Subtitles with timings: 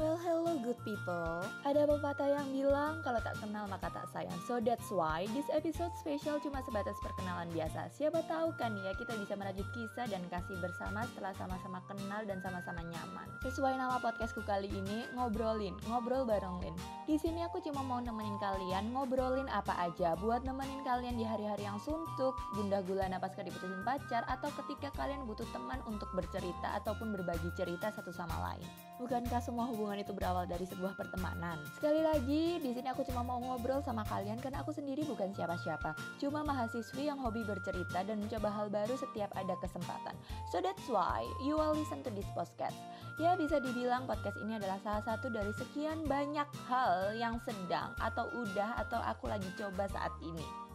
[0.00, 1.44] Well, hello good people.
[1.60, 4.32] Ada pepatah yang bilang kalau tak kenal maka tak sayang.
[4.48, 7.92] So that's why this episode spesial cuma sebatas perkenalan biasa.
[7.92, 12.40] Siapa tahu kan ya kita bisa merajut kisah dan kasih bersama setelah sama-sama kenal dan
[12.40, 13.28] sama-sama nyaman.
[13.44, 16.72] Sesuai nama podcastku kali ini, ngobrolin, ngobrol bareng Lin.
[17.04, 21.68] Di sini aku cuma mau nemenin kalian ngobrolin apa aja buat nemenin kalian di hari-hari
[21.68, 27.12] yang suntuk, gundah gulana pas diputusin pacar atau ketika kalian butuh teman untuk bercerita ataupun
[27.12, 28.89] berbagi cerita satu sama lain.
[29.00, 31.56] Bukankah semua hubungan itu berawal dari sebuah pertemanan?
[31.72, 35.96] Sekali lagi, di sini aku cuma mau ngobrol sama kalian karena aku sendiri bukan siapa-siapa.
[36.20, 40.12] Cuma mahasiswi yang hobi bercerita dan mencoba hal baru setiap ada kesempatan.
[40.52, 42.76] So that's why you will listen to this podcast.
[43.16, 48.28] Ya bisa dibilang podcast ini adalah salah satu dari sekian banyak hal yang sedang atau
[48.36, 50.69] udah atau aku lagi coba saat ini.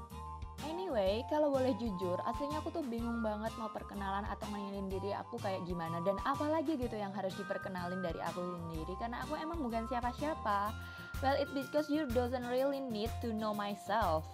[1.06, 5.38] Anyway, kalau boleh jujur, aslinya aku tuh bingung banget mau perkenalan atau ngenalin diri aku
[5.38, 9.86] kayak gimana dan apalagi gitu yang harus diperkenalin dari aku sendiri karena aku emang bukan
[9.86, 10.74] siapa-siapa.
[11.22, 14.26] Well, it's because you doesn't really need to know myself.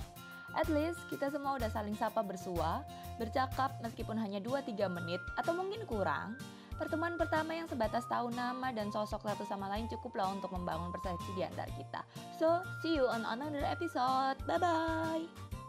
[0.56, 2.88] At least kita semua udah saling sapa bersua,
[3.20, 6.40] bercakap meskipun hanya 2-3 menit atau mungkin kurang.
[6.80, 11.36] Pertemuan pertama yang sebatas tahu nama dan sosok satu sama lain cukuplah untuk membangun persepsi
[11.36, 12.00] di antara kita.
[12.40, 14.40] So, see you on another episode.
[14.48, 15.61] Bye-bye!